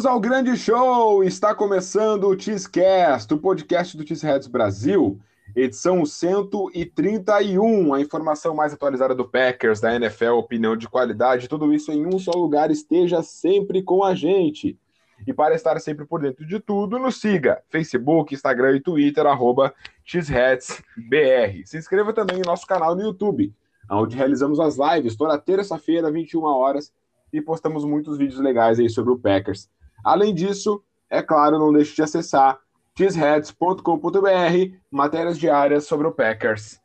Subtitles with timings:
[0.00, 1.22] Bem-vindos ao grande show!
[1.22, 5.20] Está começando o Cheesecast, o podcast do Cheeseheads Brasil,
[5.54, 7.92] edição 131.
[7.92, 12.18] A informação mais atualizada do Packers, da NFL, opinião de qualidade, tudo isso em um
[12.18, 12.70] só lugar.
[12.70, 14.78] Esteja sempre com a gente.
[15.26, 19.74] E para estar sempre por dentro de tudo, nos siga Facebook, Instagram e Twitter, arroba
[20.02, 21.66] XHeadsBR.
[21.66, 23.52] Se inscreva também em nosso canal no YouTube,
[23.90, 26.90] onde realizamos as lives toda terça-feira, 21 horas,
[27.30, 29.68] e postamos muitos vídeos legais aí sobre o Packers.
[30.04, 32.58] Além disso, é claro, não deixe de acessar
[32.96, 36.80] cheeseheads.com.br, matérias diárias sobre o Packers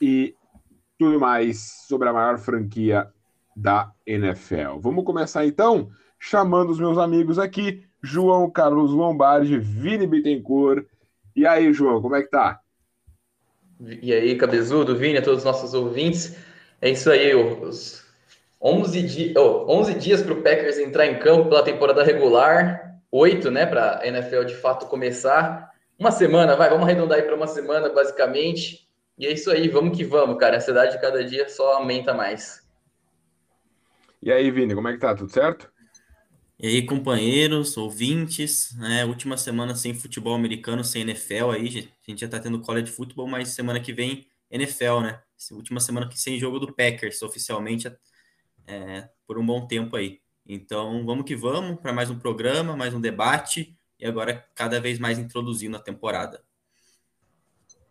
[0.00, 0.34] e
[0.98, 3.08] tudo mais sobre a maior franquia
[3.54, 4.78] da NFL.
[4.80, 10.86] Vamos começar então chamando os meus amigos aqui, João Carlos Lombardi, Vini Bittencourt.
[11.34, 12.60] E aí, João, como é que tá?
[13.80, 16.36] E aí, Cabezudo, Vini, a todos os nossos ouvintes.
[16.80, 18.05] É isso aí, os
[18.60, 23.50] 11, di oh, 11 dias para o Packers entrar em campo pela temporada regular, oito,
[23.50, 25.70] né, para a NFL de fato começar.
[25.98, 28.86] Uma semana, vai, vamos arredondar aí para uma semana, basicamente.
[29.18, 30.56] E é isso aí, vamos que vamos, cara.
[30.56, 32.66] A ansiedade de cada dia só aumenta mais.
[34.22, 35.14] E aí, Vini, como é que tá?
[35.14, 35.70] Tudo certo?
[36.58, 39.04] E aí, companheiros, ouvintes, né?
[39.04, 41.90] Última semana sem futebol americano, sem NFL aí.
[42.06, 45.20] A gente já tá tendo college de futebol, mas semana que vem NFL, né?
[45.52, 47.90] Última semana que sem jogo do Packers, oficialmente,
[48.66, 50.20] é, por um bom tempo aí.
[50.44, 54.98] Então, vamos que vamos para mais um programa, mais um debate e agora cada vez
[54.98, 56.42] mais introduzindo a temporada.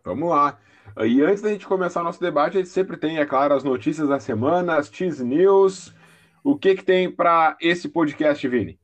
[0.04, 0.58] Vamos lá.
[1.04, 3.64] E antes da gente começar o nosso debate, a gente sempre tem, é claro, as
[3.64, 5.92] notícias da semana, as Cheese News
[6.46, 8.78] o que, que tem para esse podcast, Vini?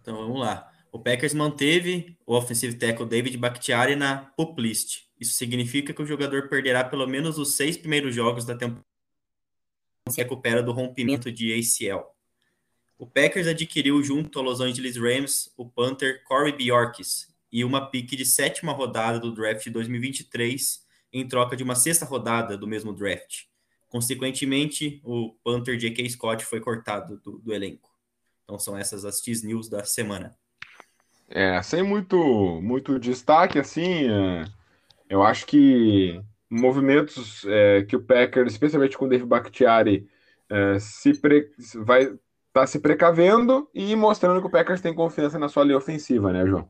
[0.00, 0.66] Então vamos lá.
[0.90, 5.02] O Packers manteve o offensive tackle David Bakhtiari na pup list.
[5.20, 8.89] Isso significa que o jogador perderá pelo menos os seis primeiros jogos da temporada
[10.08, 12.04] se recupera do rompimento de ACL.
[12.98, 18.14] O Packers adquiriu junto ao Los Angeles Rams o Panther Corey Bjorkis e uma pique
[18.14, 22.92] de sétima rodada do draft de 2023 em troca de uma sexta rodada do mesmo
[22.92, 23.44] draft.
[23.88, 26.08] Consequentemente, o Panther J.K.
[26.10, 27.90] Scott foi cortado do, do, elenco.
[28.44, 30.36] Então são essas as X News da semana.
[31.28, 32.16] É, sem muito,
[32.62, 34.44] muito destaque, assim, é,
[35.08, 40.06] eu acho que movimentos é, que o Packers, especialmente com o Dave Bakhtiari,
[40.50, 42.12] é, se pre, vai
[42.52, 46.44] tá se precavendo e mostrando que o Packers tem confiança na sua linha ofensiva, né,
[46.44, 46.68] João?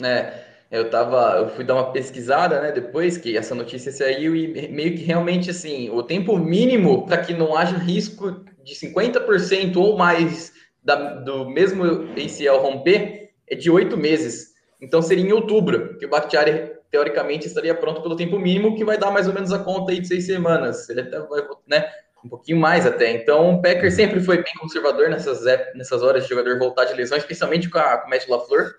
[0.00, 0.32] É,
[0.70, 4.96] eu tava, eu fui dar uma pesquisada, né, depois que essa notícia saiu e meio
[4.96, 10.52] que realmente assim, o tempo mínimo para que não haja risco de 50% ou mais
[10.82, 14.54] da, do mesmo ACL romper é de oito meses.
[14.80, 18.96] Então seria em outubro que o Bakhtiari teoricamente estaria pronto pelo tempo mínimo, que vai
[18.96, 20.88] dar mais ou menos a conta aí de seis semanas.
[20.88, 21.90] Ele até vai, né,
[22.24, 23.10] um pouquinho mais até.
[23.12, 25.44] Então o Packer sempre foi bem conservador nessas,
[25.74, 28.74] nessas horas de jogador voltar de lesão, especialmente com, a, com o Matt LaFleur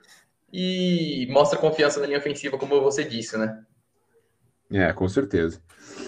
[0.51, 3.61] e mostra confiança na linha ofensiva, como você disse, né?
[4.71, 5.61] É, com certeza.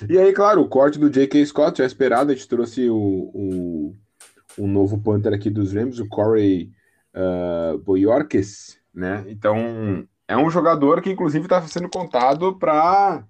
[0.07, 1.45] E aí, claro, o corte do J.K.
[1.45, 3.95] Scott já esperado, a gente trouxe o, o,
[4.57, 6.71] o novo Panther aqui dos Rams, o Corey
[7.15, 7.77] uh,
[8.93, 9.23] né?
[9.27, 13.23] Então, é um jogador que, inclusive, está sendo contado para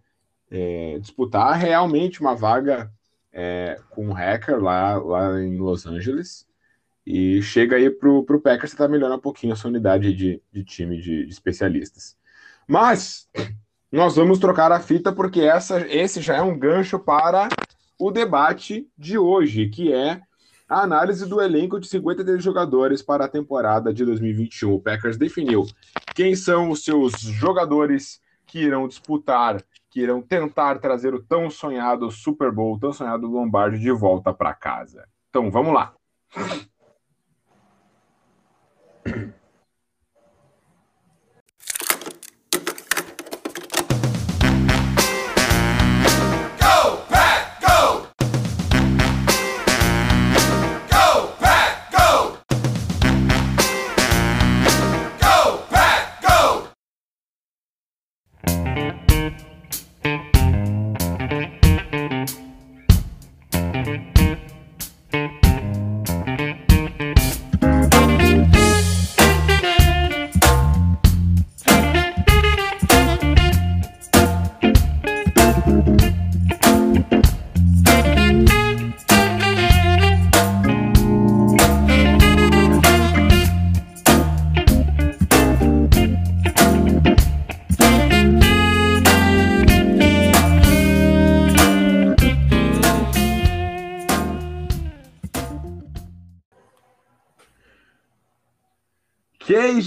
[0.49, 2.91] é, disputar realmente uma vaga
[3.31, 6.47] é, com um hacker lá, lá em Los Angeles.
[7.05, 10.63] E chega aí pro, pro Packers tentar melhorar um pouquinho a sua unidade de, de
[10.63, 12.15] time de, de especialistas.
[12.67, 13.27] Mas
[13.91, 17.49] nós vamos trocar a fita porque essa, esse já é um gancho para
[17.97, 20.21] o debate de hoje, que é
[20.71, 24.73] a análise do elenco de 53 jogadores para a temporada de 2021.
[24.73, 25.65] O Packers definiu
[26.15, 32.09] quem são os seus jogadores que irão disputar, que irão tentar trazer o tão sonhado
[32.09, 35.05] Super Bowl, tão sonhado Lombardi de volta para casa.
[35.29, 35.93] Então vamos lá.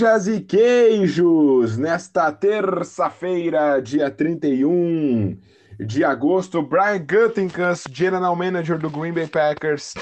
[0.04, 5.38] Queijas e queijos, nesta terça-feira, dia 31
[5.80, 9.94] de agosto, Brian Gutekunst, General Manager do Green Bay Packers,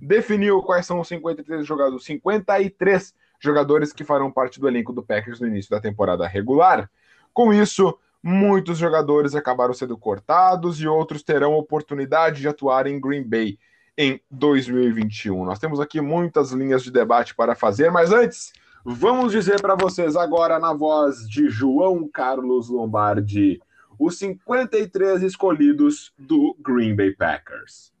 [0.00, 5.40] definiu quais são os 53 jogadores, 53 jogadores que farão parte do elenco do Packers
[5.40, 6.90] no início da temporada regular.
[7.34, 13.28] Com isso, muitos jogadores acabaram sendo cortados e outros terão oportunidade de atuar em Green
[13.28, 13.58] Bay
[13.98, 15.44] em 2021.
[15.44, 18.54] Nós temos aqui muitas linhas de debate para fazer, mas antes
[18.84, 23.60] Vamos dizer para vocês agora, na voz de João Carlos Lombardi,
[23.98, 27.92] os 53 escolhidos do Green Bay Packers.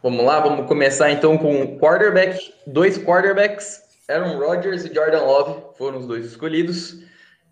[0.00, 5.98] Vamos lá, vamos começar então com quarterback, dois quarterbacks, Aaron Rodgers e Jordan Love foram
[5.98, 7.02] os dois escolhidos.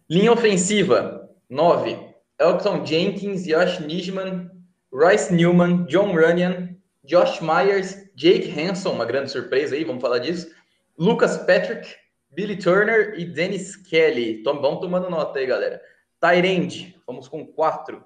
[0.09, 1.99] Linha ofensiva, 9,
[2.39, 4.49] Elton Jenkins, Josh Nijman,
[4.93, 10.49] Royce Newman, John Runyan, Josh Myers, Jake Hanson, uma grande surpresa aí, vamos falar disso,
[10.97, 12.01] Lucas Patrick,
[12.33, 14.43] Billy Turner e Dennis Kelly.
[14.43, 15.81] Tom, vão tomando nota aí, galera.
[16.21, 18.03] Tyrande, vamos com quatro.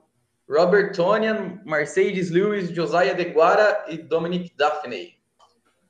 [0.48, 5.16] Robert Tonian, Mercedes Lewis, Josiah DeGuara e Dominic Daphne.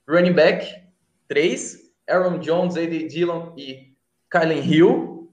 [0.08, 0.82] Running back,
[1.28, 1.86] três.
[2.08, 3.08] Aaron Jones, A.D.
[3.08, 3.96] Dillon e
[4.30, 5.28] Kylen Hill.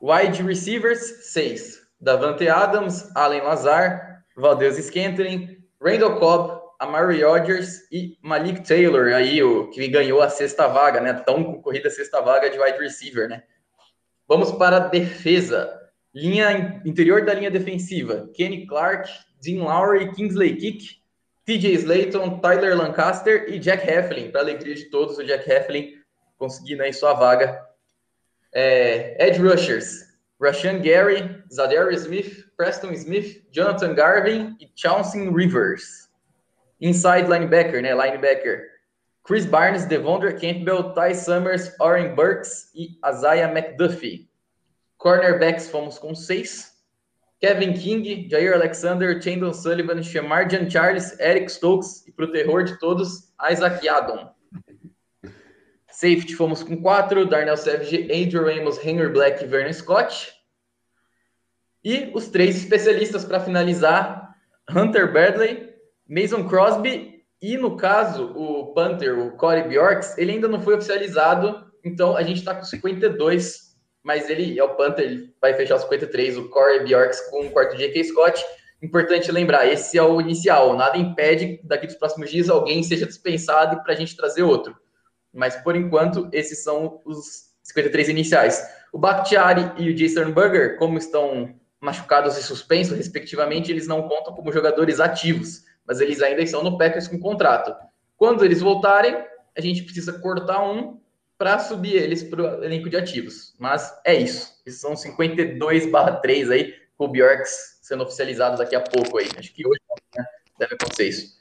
[0.00, 1.82] Wide receivers, seis.
[2.00, 9.70] Davante Adams, Allen Lazar, Valdez Scantling, Randall Cobb, Amari Rodgers e Malik Taylor, aí o
[9.70, 11.12] que ganhou a sexta vaga, né?
[11.12, 13.44] Tão concorrida a sexta vaga de wide receiver, né?
[14.26, 15.80] Vamos para a defesa.
[16.12, 19.08] Linha interior da linha defensiva: Kenny Clark,
[19.40, 21.00] Dean Lowry, Kingsley Kick,
[21.44, 24.32] TJ Slayton, Tyler Lancaster e Jack Heflin.
[24.32, 25.92] Para alegria de todos, o Jack Heflin
[26.36, 27.64] conseguindo aí sua vaga.
[28.52, 30.00] É, Ed Rushers:
[30.40, 36.10] Rashan Gary, Zadarius Smith, Preston Smith, Jonathan Garvin e Chauncey Rivers.
[36.82, 37.94] Inside linebacker, né?
[37.94, 38.68] Linebacker.
[39.22, 44.28] Chris Barnes, Devondre Campbell, Ty Summers, Oren Burks e Isaiah McDuffie.
[44.98, 46.72] Cornerbacks fomos com seis.
[47.40, 52.78] Kevin King, Jair Alexander, Chandon Sullivan, Shemar Charles, Eric Stokes e, para o terror de
[52.80, 54.32] todos, Isaac Yadon.
[55.88, 57.24] Safety fomos com quatro.
[57.24, 60.32] Darnell Savage, Andrew Ramos, Henry Black e Vernon Scott.
[61.84, 64.34] E os três especialistas para finalizar:
[64.68, 65.71] Hunter Bradley,
[66.08, 71.66] Mason Crosby e, no caso, o Panther, o Corey Bjorks, ele ainda não foi oficializado,
[71.84, 73.72] então a gente está com 52,
[74.02, 77.50] mas ele é o Panther, ele vai fechar os 53, o Corey Bjorks com o
[77.50, 78.04] quarto J.K.
[78.04, 78.44] Scott.
[78.80, 83.82] Importante lembrar, esse é o inicial, nada impede daqui dos próximos dias alguém seja dispensado
[83.82, 84.76] para a gente trazer outro.
[85.32, 88.62] Mas, por enquanto, esses são os 53 iniciais.
[88.92, 94.32] O Bakhtiari e o Jason Burger, como estão machucados e suspensos, respectivamente, eles não contam
[94.34, 97.74] como jogadores ativos mas eles ainda estão no Packers com contrato.
[98.16, 99.16] Quando eles voltarem,
[99.56, 101.00] a gente precisa cortar um
[101.36, 103.54] para subir eles para o elenco de ativos.
[103.58, 104.60] Mas é isso.
[104.64, 109.28] Esses são 52/3 aí, com o Bjorks sendo oficializados daqui a pouco aí.
[109.36, 109.80] Acho que hoje
[110.16, 110.24] né,
[110.58, 111.36] deve acontecer isso.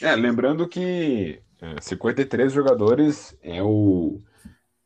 [0.00, 1.42] É, lembrando que
[1.80, 4.18] 53 é, jogadores é o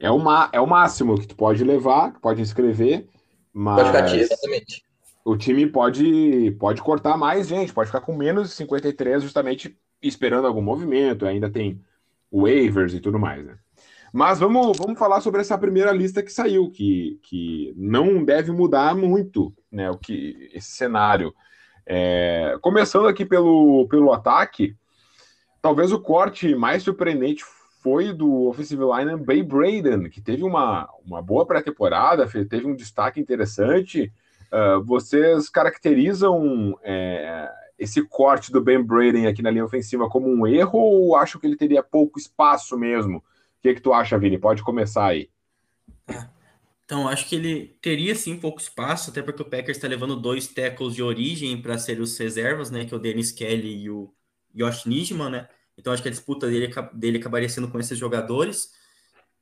[0.01, 0.21] é o,
[0.53, 3.07] é o máximo que tu pode levar, que pode inscrever,
[3.53, 4.83] mas pode ficar exatamente
[5.25, 10.47] o time pode, pode cortar mais gente, pode ficar com menos de 53, justamente esperando
[10.47, 11.81] algum movimento, ainda tem
[12.33, 13.57] waivers e tudo mais, né?
[14.13, 18.95] Mas vamos, vamos falar sobre essa primeira lista que saiu, que, que não deve mudar
[18.95, 19.91] muito, né?
[19.91, 21.35] O que esse cenário.
[21.87, 24.77] É, começando aqui pelo, pelo ataque,
[25.63, 27.43] talvez o corte mais surpreendente
[27.83, 33.19] foi do offensive line Bay Braden, que teve uma, uma boa pré-temporada, teve um destaque
[33.19, 34.13] interessante,
[34.53, 40.47] Uh, vocês caracterizam é, esse corte do Ben Braden aqui na linha ofensiva como um
[40.47, 43.19] erro ou acham que ele teria pouco espaço mesmo?
[43.19, 43.23] O
[43.63, 44.39] que, que tu acha, Vini?
[44.39, 45.31] Pode começar aí.
[46.07, 46.31] Tá.
[46.85, 50.47] Então, acho que ele teria sim pouco espaço, até porque o Packers está levando dois
[50.47, 52.85] tackles de origem para ser os reservas, né?
[52.85, 54.13] Que é o Dennis Kelly e o
[54.55, 55.49] Josh Nijman, né?
[55.79, 58.73] Então, acho que a disputa dele, dele acabaria sendo com esses jogadores.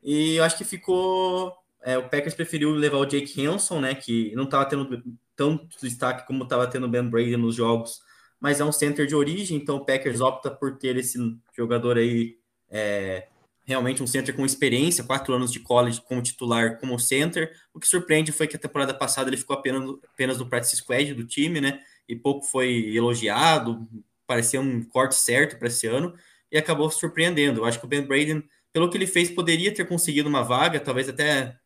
[0.01, 1.53] E eu acho que ficou
[1.83, 5.03] é, o Packers preferiu levar o Jake Hanson, né, que não estava tendo
[5.35, 8.01] tanto destaque como estava tendo o Ben Brady nos jogos,
[8.39, 11.19] mas é um center de origem, então o Packers opta por ter esse
[11.57, 12.37] jogador aí,
[12.71, 13.27] é,
[13.65, 17.53] realmente um center com experiência, quatro anos de college como titular, como center.
[17.73, 21.15] O que surpreende foi que a temporada passada ele ficou apenas, apenas no practice squad
[21.15, 23.87] do time, né, e pouco foi elogiado,
[24.27, 26.15] parecia um corte certo para esse ano,
[26.51, 27.61] e acabou surpreendendo.
[27.61, 30.81] Eu acho que o Ben Braden, pelo que ele fez, poderia ter conseguido uma vaga,
[30.81, 31.57] talvez até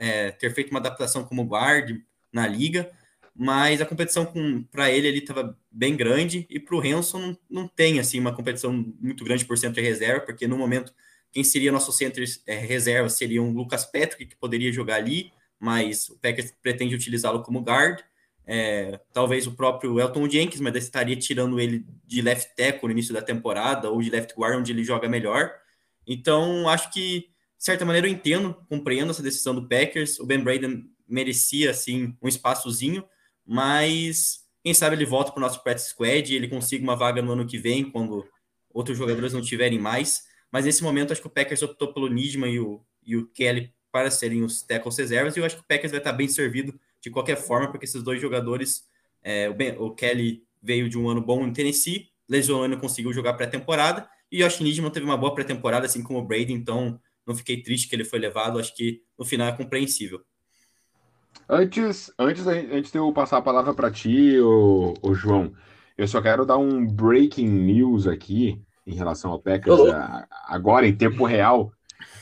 [0.00, 2.00] é, ter feito uma adaptação como guard
[2.32, 2.90] na liga,
[3.36, 4.26] mas a competição
[4.72, 8.34] para ele ele estava bem grande e para o Hanson não, não tem assim uma
[8.34, 10.92] competição muito grande por cento de reserva, porque no momento
[11.30, 16.08] quem seria nosso center é, reserva seria um Lucas Patrick, que poderia jogar ali, mas
[16.08, 18.00] o Packers pretende utilizá-lo como guard.
[18.46, 23.14] É, talvez o próprio Elton Jenkins, mas estaria tirando ele de left tackle no início
[23.14, 25.52] da temporada ou de left guard, onde ele joga melhor.
[26.04, 27.28] Então, acho que,
[27.60, 30.18] de certa maneira, eu entendo, compreendo essa decisão do Packers.
[30.18, 33.04] O Ben Braden merecia, assim, um espaçozinho,
[33.44, 37.20] mas quem sabe ele volta para o nosso practice squad e ele consiga uma vaga
[37.20, 38.26] no ano que vem, quando
[38.72, 40.22] outros jogadores não tiverem mais.
[40.50, 43.74] Mas nesse momento, acho que o Packers optou pelo Nidman e o, e o Kelly
[43.92, 46.80] para serem os tackles reservas, e eu acho que o Packers vai estar bem servido
[46.98, 48.84] de qualquer forma, porque esses dois jogadores,
[49.22, 52.78] é, o, ben, o, Kelly veio de um ano bom no Tennessee, lesionou e não
[52.78, 56.52] conseguiu jogar pré-temporada, e o Josh Nidman teve uma boa pré-temporada, assim como o Brady,
[56.52, 56.98] então
[57.30, 60.20] não fiquei triste que ele foi levado, acho que no final é compreensível.
[61.48, 65.52] Antes, antes, antes de eu passar a palavra para ti, o, o João,
[65.96, 70.94] eu só quero dar um breaking news aqui em relação ao Packers a, agora em
[70.94, 71.72] tempo real.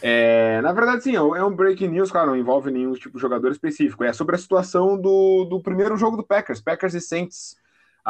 [0.03, 3.51] É, na verdade, sim, é um breaking news, claro, não envolve nenhum tipo de jogador
[3.51, 4.05] específico.
[4.05, 7.57] É sobre a situação do, do primeiro jogo do Packers, Packers e Saints.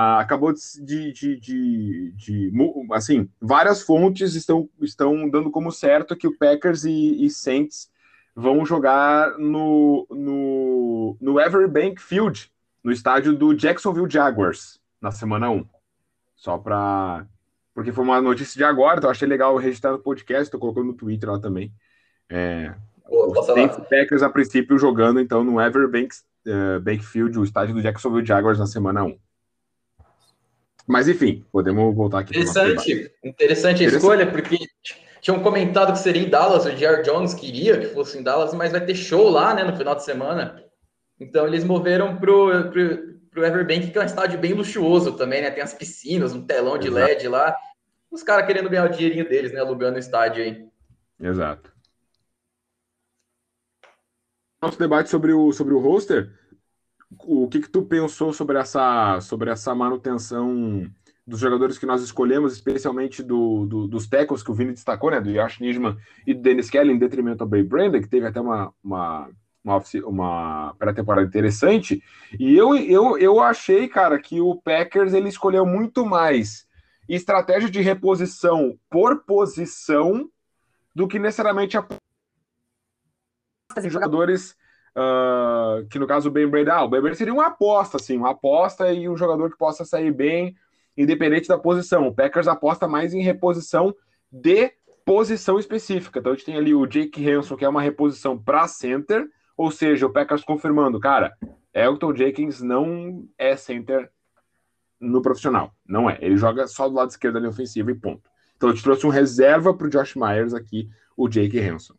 [0.00, 2.52] Ah, acabou de, de, de, de,
[2.93, 7.90] Assim, várias fontes estão, estão dando como certo que o Packers e, e Saints
[8.33, 12.49] vão jogar no, no, no Everbank Field,
[12.81, 15.67] no estádio do Jacksonville Jaguars, na semana 1.
[16.37, 17.26] Só para
[17.75, 20.95] porque foi uma notícia de agora, então achei legal registrar no podcast, estou colocando no
[20.95, 21.73] Twitter lá também.
[22.31, 22.73] É,
[23.11, 23.49] os
[23.88, 26.14] Packers, a princípio, jogando então no Everbank
[26.47, 29.19] uh, Bankfield, o estádio do Jacksonville Jaguars, na semana 1.
[30.88, 32.30] Mas enfim, podemos voltar aqui.
[32.30, 34.57] Interessante, interessante a escolha, porque
[35.21, 38.73] tinham comentado que seria em Dallas, o Jair Jones queria que fosse em Dallas, mas
[38.73, 40.64] vai ter show lá, né, no final de semana.
[41.21, 45.50] Então eles moveram pro, pro, pro Everbank, que é um estádio bem luxuoso também, né?
[45.50, 47.07] Tem as piscinas, um telão de Exato.
[47.07, 47.54] LED lá
[48.11, 49.61] os caras querendo ganhar o dinheirinho deles, né?
[49.61, 50.66] Alugando o estádio aí.
[51.21, 51.73] Exato.
[54.61, 56.33] Nosso debate sobre o, sobre o roster,
[57.10, 60.90] o que que tu pensou sobre essa, sobre essa manutenção
[61.26, 65.20] dos jogadores que nós escolhemos, especialmente do, do, dos tackles que o Vini destacou, né?
[65.20, 65.96] Do Josh Nisman
[66.26, 69.30] e do Dennis Kelly, em detrimento ao Bay Brandon, que teve até uma, uma,
[69.62, 72.02] uma, uma pré-temporada interessante.
[72.38, 76.66] E eu, eu, eu achei, cara, que o Packers ele escolheu muito mais
[77.08, 80.30] estratégia de reposição por posição
[80.94, 81.86] do que necessariamente a
[83.86, 84.56] jogadores
[84.99, 88.17] uh, que no caso o Ben Brady, ah, o Ben Brady seria uma aposta, assim,
[88.17, 90.57] uma aposta e um jogador que possa sair bem,
[90.97, 92.09] independente da posição.
[92.09, 93.95] O Packers aposta mais em reposição
[94.31, 94.73] de
[95.05, 96.19] posição específica.
[96.19, 99.26] Então a gente tem ali o Jake Hanson, que é uma reposição para center,
[99.57, 101.33] ou seja, o Packers confirmando, cara,
[101.73, 104.11] Elton Jenkins não é center
[105.00, 105.73] no profissional.
[105.87, 106.19] Não é.
[106.21, 108.28] Ele joga só do lado esquerdo da linha ofensiva e ponto.
[108.57, 111.95] Então, eu te trouxe um reserva para o Josh Myers aqui, o Jake Hanson.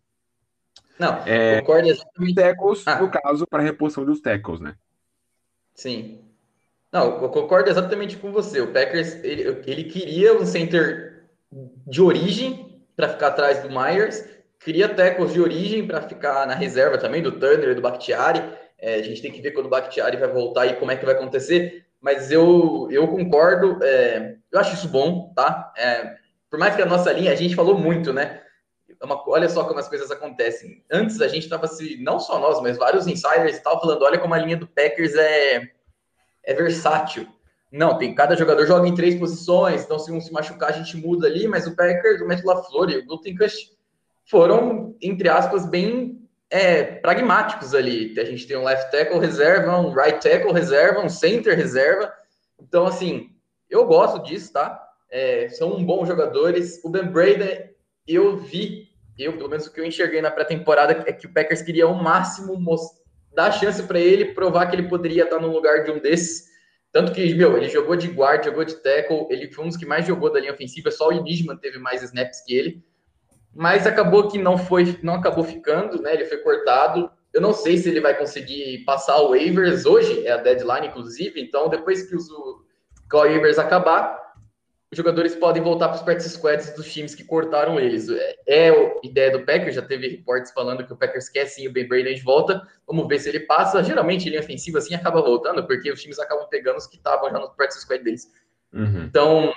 [1.00, 2.36] Não, é, concordo exatamente.
[2.36, 3.00] Tackles, ah.
[3.00, 4.76] no caso, para reposição dos tackles, né?
[5.74, 6.20] Sim.
[6.92, 8.60] Não, eu concordo exatamente com você.
[8.60, 11.24] O Packers, ele, ele queria um center
[11.88, 14.28] de origem para ficar atrás do Myers,
[14.60, 18.44] queria tackles de origem para ficar na reserva também, do Turner e do Bakhtiari.
[18.78, 21.06] É, a gente tem que ver quando o Bakhtiari vai voltar e como é que
[21.06, 25.74] vai acontecer mas eu, eu concordo, é, eu acho isso bom, tá?
[25.78, 26.16] É,
[26.50, 28.42] por mais que a nossa linha, a gente falou muito, né?
[29.02, 30.84] É uma, olha só como as coisas acontecem.
[30.92, 34.34] Antes a gente estava se, não só nós, mas vários insiders estavam falando, olha como
[34.34, 35.70] a linha do Packers é,
[36.44, 37.28] é versátil.
[37.72, 40.98] Não, tem cada jogador joga em três posições, então se um se machucar a gente
[40.98, 43.72] muda ali, mas o Packers, o Matt LaFleur e o Gutenkast
[44.26, 48.20] foram, entre aspas, bem é, pragmáticos ali.
[48.20, 52.12] A gente tem um left tackle reserva, um right tackle reserva, um center reserva.
[52.60, 53.30] Então, assim,
[53.70, 54.84] eu gosto disso, tá?
[55.12, 56.84] É, são bons jogadores.
[56.84, 57.70] O Ben Brady,
[58.08, 58.89] eu vi,
[59.20, 61.94] eu, pelo menos o que eu enxerguei na pré-temporada, é que o Packers queria ao
[61.94, 62.58] máximo
[63.36, 66.50] dar chance para ele, provar que ele poderia estar no lugar de um desses.
[66.92, 69.86] Tanto que, meu, ele jogou de guard, jogou de tackle, ele foi um dos que
[69.86, 72.84] mais jogou da linha ofensiva, só o Enigma teve mais snaps que ele
[73.54, 76.14] mas acabou que não foi, não acabou ficando, né?
[76.14, 77.10] Ele foi cortado.
[77.34, 81.42] Eu não sei se ele vai conseguir passar o waivers hoje, é a deadline, inclusive.
[81.42, 82.28] Então, depois que os
[83.12, 84.29] waivers acabar,
[84.92, 88.10] os jogadores podem voltar para os practice squads dos times que cortaram eles.
[88.10, 91.68] É, é a ideia do Packers, já teve reportes falando que o Packers quer sim
[91.68, 92.60] o Ben Brady de volta.
[92.88, 93.84] Vamos ver se ele passa.
[93.84, 97.38] Geralmente, linha ofensiva assim acaba voltando, porque os times acabam pegando os que estavam já
[97.38, 98.32] no practice squad deles.
[98.74, 99.04] Uhum.
[99.04, 99.54] Então,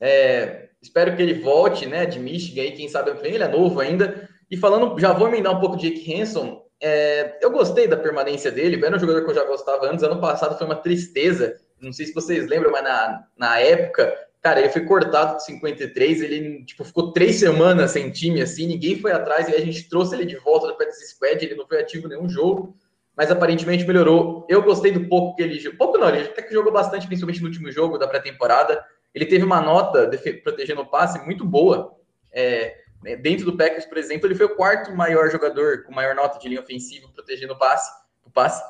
[0.00, 4.28] é, espero que ele volte, né, de Michigan aí, quem sabe ele é novo ainda.
[4.50, 6.66] E falando, já vou emendar um pouco de Jake Hanson.
[6.80, 10.02] É, eu gostei da permanência dele, era um jogador que eu já gostava antes.
[10.02, 11.60] Ano passado foi uma tristeza.
[11.80, 16.22] Não sei se vocês lembram, mas na, na época Cara, ele foi cortado de 53,
[16.22, 20.14] ele tipo, ficou três semanas sem time, assim, ninguém foi atrás, e a gente trouxe
[20.14, 22.76] ele de volta do Practice Squad, ele não foi ativo em nenhum jogo,
[23.16, 24.46] mas aparentemente melhorou.
[24.48, 25.76] Eu gostei do pouco que ele jogou.
[25.76, 28.80] Pouco não, ele até que jogou bastante, principalmente no último jogo da pré-temporada.
[29.12, 30.08] Ele teve uma nota
[30.44, 31.96] protegendo o passe muito boa.
[32.32, 32.76] É,
[33.20, 36.48] dentro do Packers, por exemplo, ele foi o quarto maior jogador com maior nota de
[36.48, 37.90] linha ofensiva protegendo o passe.
[38.24, 38.62] O passe.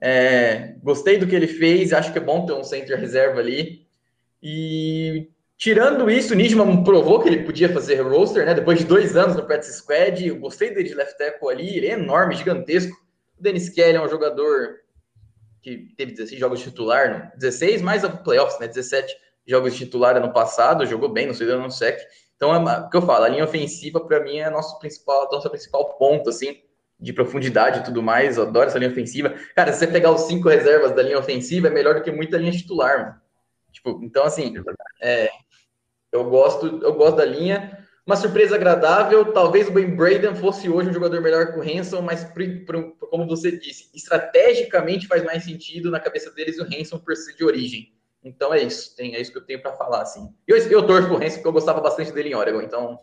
[0.00, 3.86] É, gostei do que ele fez, acho que é bom ter um center reserva ali.
[4.42, 5.28] E
[5.58, 8.54] tirando isso, o Nijman provou que ele podia fazer roster, né?
[8.54, 11.86] Depois de dois anos no practice squad, eu gostei dele de left tackle ali, ele
[11.88, 12.96] é enorme, gigantesco.
[13.38, 14.80] O Dennis Kelly é um jogador
[15.60, 17.38] que teve 16 jogos de titular, não?
[17.38, 18.66] 16 mais a playoffs, né?
[18.66, 19.14] 17
[19.46, 22.00] jogos de titular ano passado, jogou bem, não sei no sec.
[22.36, 25.50] Então, é o que eu falo, a linha ofensiva, para mim, é nosso principal, nosso
[25.50, 26.56] principal ponto, assim,
[27.00, 28.36] de profundidade e tudo mais.
[28.36, 29.34] Eu adoro essa linha ofensiva.
[29.56, 32.36] Cara, se você pegar os cinco reservas da linha ofensiva, é melhor do que muita
[32.36, 33.20] linha titular, mano.
[33.72, 34.54] Tipo, então, assim,
[35.00, 35.30] é,
[36.12, 37.78] eu, gosto, eu gosto da linha.
[38.06, 42.02] Uma surpresa agradável, talvez o Ben Braden fosse hoje um jogador melhor que o Hanson,
[42.02, 42.26] mas
[43.08, 47.44] como você disse, estrategicamente faz mais sentido na cabeça deles o Hanson por ser de
[47.44, 47.94] origem.
[48.24, 50.28] Então é isso, tem, é isso que eu tenho para falar, assim.
[50.46, 52.98] Eu, eu torço pro Hanson porque eu gostava bastante dele em Oregon, então.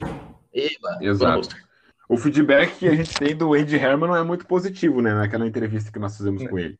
[0.53, 1.47] Eba, Exato.
[2.07, 5.13] O feedback que a gente tem do Andy Herman não é muito positivo, né?
[5.13, 6.79] Naquela entrevista que nós fizemos com ele.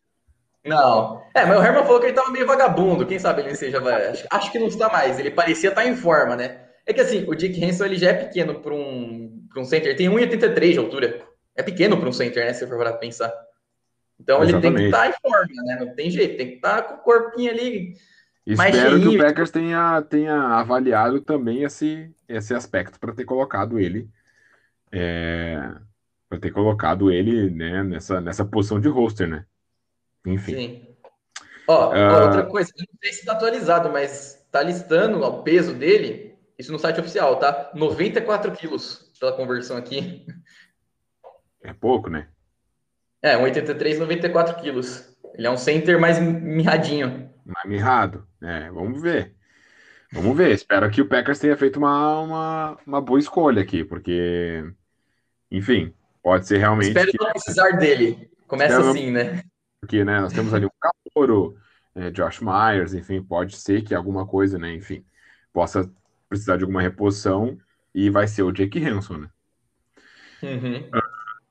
[0.66, 1.22] Não.
[1.34, 3.06] É, mas o Herman falou que ele tava meio vagabundo.
[3.06, 3.80] Quem sabe ele seja.
[3.80, 5.20] Acho, acho que não está mais.
[5.20, 6.62] Ele parecia estar tá em forma, né?
[6.86, 9.90] É que assim, o Dick Hanson ele já é pequeno para um, um center.
[9.90, 11.22] Ele tem 1,83 de altura.
[11.56, 12.54] É pequeno para um center, né?
[12.54, 13.34] Se for para pensar.
[14.20, 14.66] Então Exatamente.
[14.66, 15.78] ele tem que estar tá em forma, né?
[15.80, 16.38] Não tem jeito.
[16.38, 17.94] Tem que estar tá com o corpinho ali
[18.48, 24.08] Espero que o Packers tenha, tenha avaliado também esse, esse aspecto para ter colocado ele
[24.92, 25.72] é,
[26.30, 29.46] para ter colocado ele né, nessa, nessa posição de roster, né?
[30.26, 30.56] Enfim.
[30.56, 30.88] Sim.
[31.68, 32.24] Ó, uh...
[32.26, 36.72] outra coisa, não sei se está atualizado, mas tá listando ó, o peso dele, isso
[36.72, 37.72] no site oficial, tá?
[37.76, 40.26] 94 quilos pela conversão aqui.
[41.62, 42.30] É pouco, né?
[43.22, 45.18] É, 1,83, 94 quilos.
[45.34, 47.30] Ele é um center mais mirradinho.
[47.46, 48.28] Mais mirrado.
[48.42, 49.36] É, vamos ver.
[50.12, 50.52] Vamos ver.
[50.52, 54.64] Espero que o Packers tenha feito uma, uma, uma boa escolha aqui, porque,
[55.52, 55.94] enfim,
[56.24, 56.90] pode ser realmente.
[56.90, 57.24] Espero que...
[57.24, 58.30] não precisar dele.
[58.48, 59.44] Começa Espero assim, né?
[59.82, 61.58] Porque, né, nós temos ali o Caloro,
[61.94, 65.06] é, Josh Myers, enfim, pode ser que alguma coisa, né, enfim,
[65.54, 65.90] possa
[66.28, 67.58] precisar de alguma reposição
[67.94, 69.30] e vai ser o Jake Hanson, né?
[70.42, 70.90] Uhum.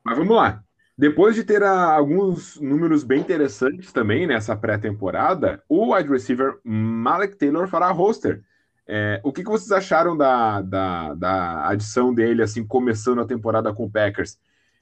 [0.05, 0.63] Mas vamos lá.
[0.99, 7.37] Depois de ter a, alguns números bem interessantes também nessa pré-temporada, o wide receiver Malek
[7.37, 8.43] Taylor fará roster.
[8.89, 13.75] É, o que, que, vocês acharam da, da, da, adição dele, assim, começando a temporada
[13.75, 14.39] com o Packers?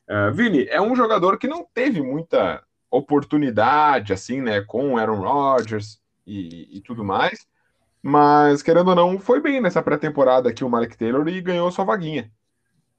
[0.09, 6.01] Uh, Vini, é um jogador que não teve muita oportunidade, assim, né, com Aaron Rodgers
[6.27, 7.47] e, e tudo mais,
[8.03, 11.87] mas, querendo ou não, foi bem nessa pré-temporada aqui o Malek Taylor e ganhou sua
[11.87, 12.31] vaguinha.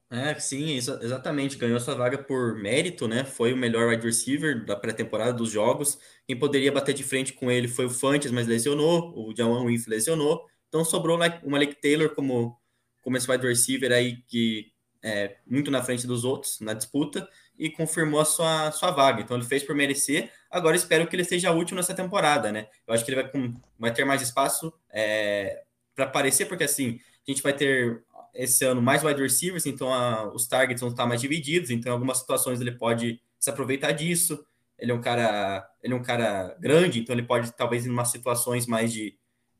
[0.09, 1.57] É, sim, exatamente.
[1.57, 3.25] Ganhou sua vaga por mérito, né?
[3.25, 5.99] Foi o melhor wide receiver da pré-temporada dos jogos.
[6.27, 9.13] Quem poderia bater de frente com ele foi o Fantes, mas lesionou.
[9.15, 10.45] O Jawan Winf lesionou.
[10.67, 12.55] Então sobrou o Malik Taylor como,
[13.01, 14.71] como esse wide receiver aí que
[15.03, 19.21] é muito na frente dos outros na disputa e confirmou a sua, sua vaga.
[19.21, 20.31] Então ele fez por merecer.
[20.51, 22.67] Agora espero que ele seja útil nessa temporada, né?
[22.87, 23.31] Eu acho que ele vai,
[23.79, 25.63] vai ter mais espaço é,
[25.95, 28.03] para aparecer, porque assim, a gente vai ter
[28.35, 31.93] esse ano mais wide receivers, então a, os targets vão estar mais divididos, então em
[31.93, 34.45] algumas situações ele pode se aproveitar disso.
[34.77, 38.09] Ele é um cara, ele é um cara grande, então ele pode talvez em umas
[38.09, 39.17] situações mais de,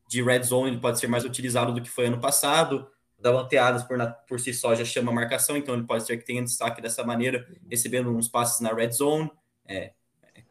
[0.08, 2.86] de red zone ele pode ser mais utilizado do que foi ano passado.
[3.18, 6.44] Davante Adams por, por si só já chama marcação, então ele pode ser que tenha
[6.44, 9.30] destaque dessa maneira, recebendo uns passes na red zone,
[9.66, 9.94] é,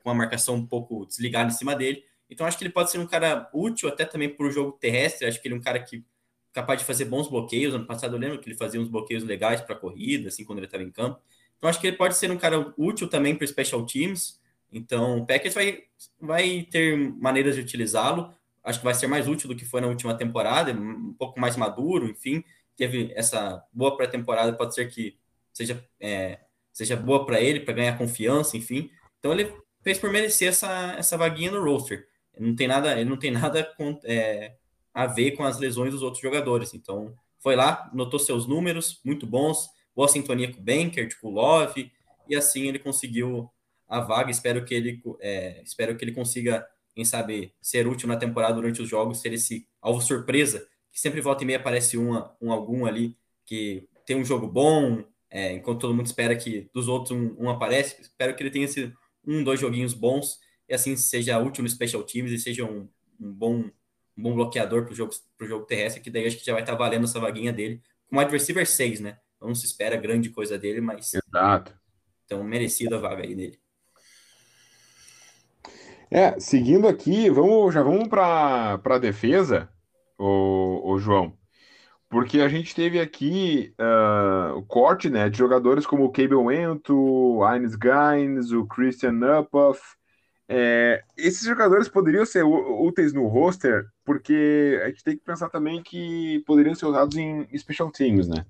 [0.04, 2.04] com a marcação um pouco desligada em cima dele.
[2.28, 5.28] Então acho que ele pode ser um cara útil até também para o jogo terrestre.
[5.28, 6.04] Acho que ele é um cara que
[6.56, 7.74] capaz de fazer bons bloqueios.
[7.74, 10.68] Ano passado eu lembro que ele fazia uns bloqueios legais para corrida, assim, quando ele
[10.68, 11.20] estava em campo.
[11.58, 14.40] Então acho que ele pode ser um cara útil também para special teams.
[14.72, 15.84] Então o Packers vai,
[16.20, 18.34] vai ter maneiras de utilizá-lo.
[18.64, 21.58] Acho que vai ser mais útil do que foi na última temporada, um pouco mais
[21.58, 22.44] maduro, enfim.
[22.76, 25.18] Teve essa boa pré-temporada, pode ser que
[25.54, 26.40] seja, é,
[26.72, 28.90] seja boa para ele, para ganhar confiança, enfim.
[29.20, 32.08] Então ele fez por merecer essa, essa vaguinha no roster.
[32.34, 34.54] Ele não tem nada, ele não tem nada com, é,
[34.96, 36.74] a ver com as lesões dos outros jogadores.
[36.74, 41.32] Então, foi lá, notou seus números muito bons, boa sintonia com o Banker, com o
[41.32, 41.92] Love,
[42.30, 43.50] e assim ele conseguiu
[43.90, 44.32] a vaga.
[44.32, 48.82] Espero que ele, é, espero que ele consiga, quem sabe, ser útil na temporada durante
[48.82, 52.86] os jogos, ser esse alvo surpresa, que sempre volta e meia aparece um, um algum
[52.86, 57.36] ali que tem um jogo bom, é, enquanto todo mundo espera que dos outros um,
[57.38, 58.02] um aparece.
[58.02, 58.94] Espero que ele tenha esse
[59.28, 62.88] um, dois joguinhos bons, e assim seja útil no Special Teams e seja um,
[63.20, 63.70] um bom
[64.18, 66.62] um bom bloqueador para o jogo, pro jogo terrestre, que daí acho que já vai
[66.62, 67.82] estar tá valendo essa vaguinha dele.
[68.10, 69.18] Com wide receiver 6, né?
[69.42, 71.12] Não se espera grande coisa dele, mas.
[71.14, 71.74] Exato.
[72.26, 73.60] Então, merecida a vaga aí dele.
[76.10, 79.70] É, seguindo aqui, vamos, já vamos para a defesa,
[80.18, 81.38] o, o João.
[82.10, 86.96] Porque a gente teve aqui uh, o corte né, de jogadores como o Cable Wento,
[86.96, 89.82] o Ines Gaines, o Christian Uphoff.
[90.48, 95.82] É, esses jogadores poderiam ser úteis no roster, porque a gente tem que pensar também
[95.82, 98.46] que poderiam ser usados em special teams, né?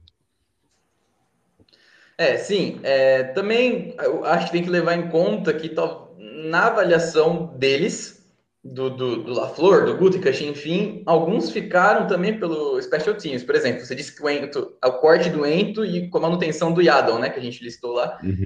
[2.17, 2.79] É, sim.
[2.83, 5.73] É, também acho que tem que levar em conta que
[6.17, 8.15] na avaliação deles,
[8.63, 13.43] do, do, do LaFleur, do Gutekunst, enfim, alguns ficaram também pelo Special Teams.
[13.43, 16.73] Por exemplo, você disse que o Ento, o corte do Ento e com a manutenção
[16.73, 18.19] do Yadon, né, que a gente listou lá.
[18.23, 18.43] Uhum.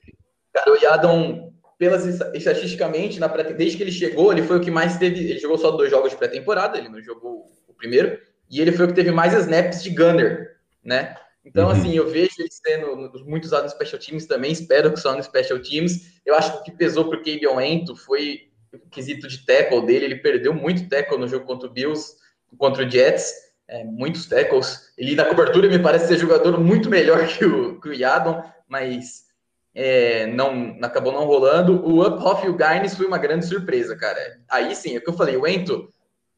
[0.53, 4.69] Cara, o Yadon, pelas, estatisticamente, na pré desde que ele chegou, ele foi o que
[4.69, 5.29] mais teve.
[5.29, 8.19] Ele jogou só dois jogos de pré-temporada, ele não jogou o primeiro,
[8.51, 11.15] e ele foi o que teve mais snaps de Gunner, né?
[11.45, 11.71] Então, uhum.
[11.71, 15.23] assim, eu vejo ele sendo muito usado no Special Teams também, espero que só no
[15.23, 16.19] Special Teams.
[16.25, 19.85] Eu acho que o que pesou para o Kavion Ento foi o quesito de tackle
[19.85, 22.17] dele, ele perdeu muito tackle no jogo contra o Bills,
[22.57, 23.33] contra o Jets,
[23.69, 24.91] é, muitos tackles.
[24.97, 29.28] Ele na cobertura me parece ser jogador muito melhor que o, que o Yadon, mas
[29.73, 31.85] é, não acabou não rolando.
[31.85, 34.19] O Uphoff e o Gaines foi uma grande surpresa, cara.
[34.49, 35.91] Aí sim, é o que eu falei, o Ento,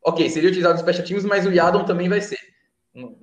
[0.03, 2.39] ok, seria utilizado nos special teams, mas o Yadon também vai ser.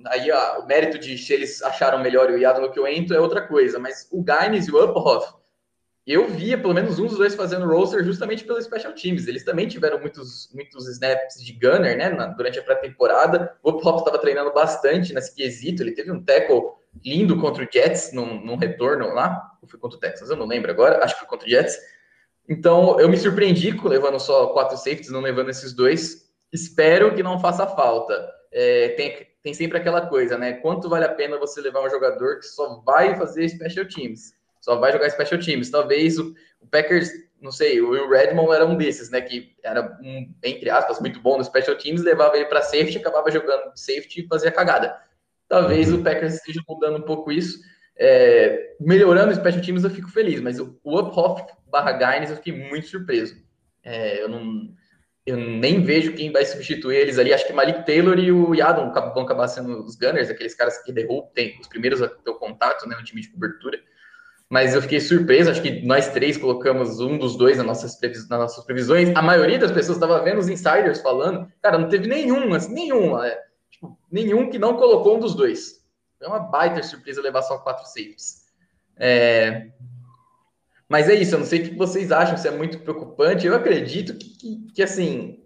[0.07, 3.13] Aí ó, o mérito de se eles acharam melhor o Yadon do que o Ento
[3.13, 5.39] é outra coisa, mas o Gaines e o Uphoff
[6.09, 9.27] eu via pelo menos um dos dois fazendo roster justamente pelos special teams.
[9.27, 13.55] Eles também tiveram muitos, muitos snaps de gunner, né, na, durante a pré-temporada.
[13.61, 15.83] O Hop estava treinando bastante nesse quesito.
[15.83, 16.63] Ele teve um tackle
[17.03, 19.51] lindo contra o Jets num, num retorno lá.
[19.61, 20.29] Ou foi contra o Texas?
[20.29, 21.03] Eu não lembro agora.
[21.03, 21.77] Acho que foi contra o Jets.
[22.47, 26.29] Então, eu me surpreendi com levando só quatro safeties, não levando esses dois.
[26.51, 28.27] Espero que não faça falta.
[28.51, 30.53] É, tem, tem sempre aquela coisa, né?
[30.53, 34.33] Quanto vale a pena você levar um jogador que só vai fazer special teams?
[34.61, 35.69] só vai jogar special teams.
[35.69, 37.09] Talvez o, o Packers,
[37.41, 39.21] não sei, o Redmond era um desses, né?
[39.21, 43.31] Que era um, entre aspas, muito bom no special teams, levava ele para safety, acabava
[43.31, 44.97] jogando safety e fazia cagada.
[45.49, 47.59] Talvez o Packers esteja mudando um pouco isso.
[47.97, 52.53] É, melhorando o special teams, eu fico feliz, mas o, Uphoff barra Gaines eu fiquei
[52.53, 53.35] muito surpreso.
[53.83, 54.73] É, eu não.
[55.25, 57.33] Eu nem vejo quem vai substituir eles ali.
[57.33, 60.93] Acho que Malik Taylor e o Yadon vão acabar sendo os Gunners, aqueles caras que
[60.93, 62.95] derrubam, os primeiros a ter o contato, né?
[62.97, 63.79] Um time de cobertura
[64.49, 65.51] mas eu fiquei surpreso.
[65.51, 68.27] Acho que nós três colocamos um dos dois nas nossas, previs...
[68.27, 69.15] nas nossas previsões.
[69.15, 73.21] A maioria das pessoas estava vendo os insiders falando, cara, não teve nenhum, assim, nenhum,
[73.23, 73.39] é,
[74.11, 75.79] nenhum que não colocou um dos dois.
[76.21, 78.45] É uma baita surpresa levar só quatro safes.
[78.97, 79.69] É...
[80.87, 83.45] Mas é isso, eu não sei o que vocês acham, se é muito preocupante.
[83.45, 85.39] Eu acredito que, que, que assim,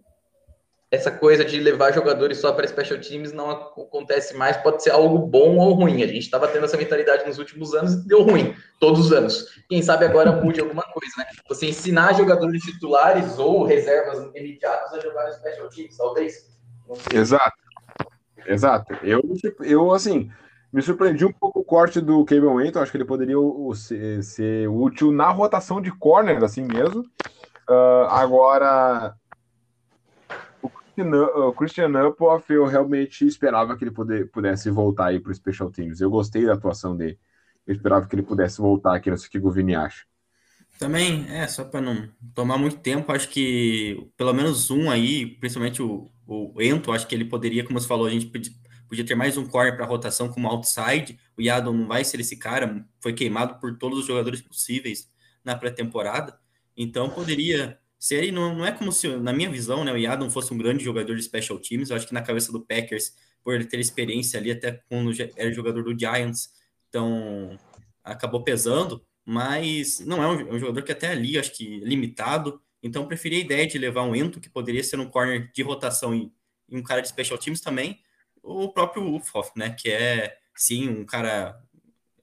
[0.94, 5.18] essa coisa de levar jogadores só para special teams não acontece mais, pode ser algo
[5.18, 6.04] bom ou ruim.
[6.04, 9.60] A gente estava tendo essa mentalidade nos últimos anos e deu ruim, todos os anos.
[9.68, 11.26] Quem sabe agora mude alguma coisa, né?
[11.50, 16.34] Você ensinar jogadores titulares ou reservas imediatas a jogar no special teams, talvez.
[17.12, 17.63] Exato.
[18.46, 18.94] Exato.
[19.04, 19.22] Eu,
[19.62, 20.32] eu, assim,
[20.72, 23.36] me surpreendi um pouco o corte do Cable Wenton, acho que ele poderia
[23.76, 27.02] ser, ser útil na rotação de corner, assim mesmo.
[27.70, 29.16] Uh, agora,
[30.98, 35.72] o Christian Uphoff, eu realmente esperava que ele poder, pudesse voltar aí para o Special
[35.72, 36.02] Teams.
[36.02, 37.18] Eu gostei da atuação dele.
[37.66, 40.04] Eu esperava que ele pudesse voltar aqui, não sei o que o Govini acha.
[40.78, 45.82] Também, é, só para não tomar muito tempo, acho que pelo menos um aí, principalmente
[45.82, 48.52] o, o Ento, acho que ele poderia, como você falou, a gente podia,
[48.88, 51.20] podia ter mais um corner para rotação como outside.
[51.38, 55.12] O Yadon não vai ser esse cara, foi queimado por todos os jogadores possíveis
[55.44, 56.40] na pré-temporada.
[56.76, 60.54] Então poderia série não, não é como se, na minha visão, né, o Yadon fosse
[60.54, 61.90] um grande jogador de special teams.
[61.90, 65.54] Eu acho que na cabeça do Packers, por ele ter experiência ali, até quando era
[65.54, 66.50] jogador do Giants,
[66.90, 67.58] então
[68.04, 69.06] acabou pesando.
[69.26, 72.62] Mas não é um, é um jogador que até ali, acho que limitado.
[72.84, 76.14] Então preferi a ideia de levar um Ento, que poderia ser um corner de rotação
[76.14, 76.32] e,
[76.70, 78.00] um cara de special teams também.
[78.42, 81.58] O próprio Ufhoff, né, que é sim um cara,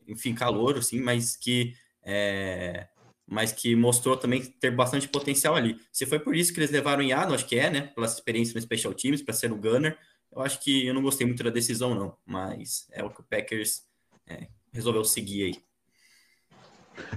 [0.07, 2.88] enfim, calor, assim, mas que é,
[3.27, 5.81] mas que mostrou também ter bastante potencial ali.
[5.92, 7.83] Se foi por isso que eles levaram o Yano, acho que é, né?
[7.94, 9.96] Pela experiência no Special Teams, para ser o Gunner.
[10.33, 12.16] Eu acho que eu não gostei muito da decisão, não.
[12.27, 13.85] Mas é o que o Packers
[14.27, 15.69] é, resolveu seguir aí.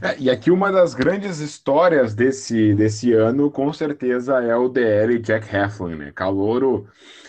[0.02, 5.20] É, e aqui uma das grandes histórias desse, desse ano, com certeza, é o DL
[5.20, 6.12] Jack Heflin, né?
[6.12, 6.88] Calouro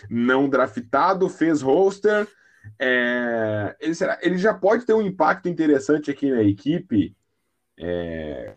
[0.09, 2.27] não draftado, fez roster.
[2.79, 7.15] É, ele, será, ele já pode ter um impacto interessante aqui na equipe.
[7.79, 8.55] É,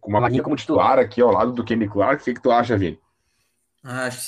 [0.00, 2.22] com uma vaguinha como titular aqui ao lado do Kenny Clark.
[2.22, 2.98] O que, que tu acha, Vini?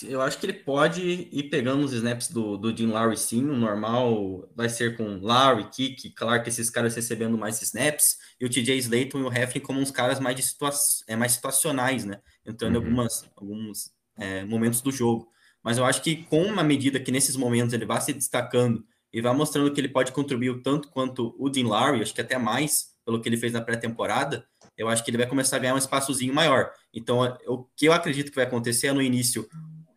[0.08, 3.56] Eu acho que ele pode ir pegando os snaps do, do Jim Lowry sim, o
[3.56, 8.78] normal vai ser com Lowry, Kick, Clark, esses caras recebendo mais snaps, e o TJ
[8.78, 10.70] Slayton e o Hefflin como uns caras mais, de situa
[11.08, 12.20] é, mais situacionais, né?
[12.46, 12.82] Entrando uhum.
[12.82, 15.28] em algumas, alguns é, momentos do jogo.
[15.62, 19.20] Mas eu acho que com uma medida que nesses momentos ele vai se destacando e
[19.20, 22.94] vai mostrando que ele pode contribuir tanto quanto o Dean Lowry, acho que até mais,
[23.04, 24.46] pelo que ele fez na pré-temporada,
[24.80, 26.72] eu acho que ele vai começar a ganhar um espaçozinho maior.
[26.92, 29.46] Então, o que eu acredito que vai acontecer é no início,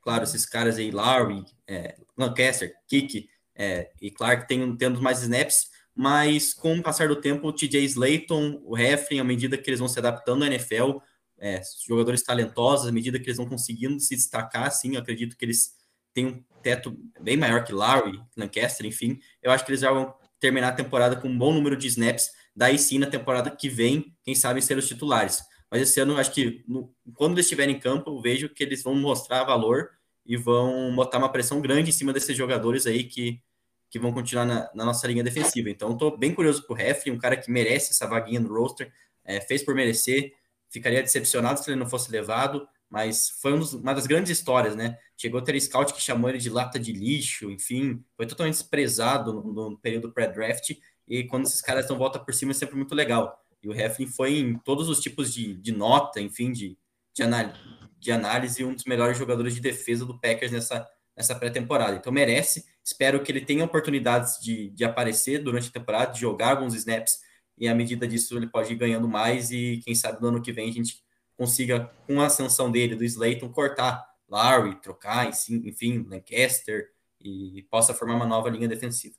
[0.01, 5.69] claro, esses caras aí, Lowry, é, Lancaster, Kiki é, e Clark tendo, tendo mais snaps,
[5.95, 9.79] mas com o passar do tempo, o TJ Slayton, o Hefflin, à medida que eles
[9.79, 10.97] vão se adaptando à NFL,
[11.39, 15.45] é, jogadores talentosos, à medida que eles vão conseguindo se destacar, sim, eu acredito que
[15.45, 15.77] eles
[16.13, 20.13] têm um teto bem maior que Lowry, Lancaster, enfim, eu acho que eles já vão
[20.43, 24.13] terminar a temporada com um bom número de snaps, daí sim, na temporada que vem,
[24.25, 25.41] quem sabe ser os titulares.
[25.71, 28.83] Mas esse ano, acho que no, quando eles estiverem em campo, eu vejo que eles
[28.83, 29.91] vão mostrar valor
[30.25, 33.41] e vão botar uma pressão grande em cima desses jogadores aí que,
[33.89, 35.69] que vão continuar na, na nossa linha defensiva.
[35.69, 38.91] Então, estou bem curioso por Heffley, um cara que merece essa vaguinha no roster,
[39.23, 40.33] é, fez por merecer,
[40.69, 44.99] ficaria decepcionado se ele não fosse levado, mas foi uma das grandes histórias, né?
[45.17, 49.33] Chegou a ter scout que chamou ele de lata de lixo, enfim, foi totalmente desprezado
[49.33, 50.77] no, no período pré-draft,
[51.07, 53.35] e quando esses caras dão volta por cima é sempre muito legal.
[53.63, 56.77] E o Hefflin foi em todos os tipos de, de nota, enfim, de,
[57.15, 57.59] de, análise,
[57.97, 61.95] de análise, um dos melhores jogadores de defesa do Packers nessa, nessa pré-temporada.
[61.95, 66.51] Então merece, espero que ele tenha oportunidades de, de aparecer durante a temporada, de jogar
[66.51, 67.17] alguns snaps
[67.57, 70.51] e à medida disso ele pode ir ganhando mais e quem sabe no ano que
[70.51, 71.02] vem a gente
[71.37, 76.89] consiga, com a ascensão dele, do Slayton, cortar Larry, trocar, enfim, Lancaster
[77.21, 79.15] e possa formar uma nova linha defensiva.